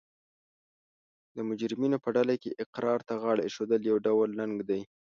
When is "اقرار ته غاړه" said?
2.63-3.41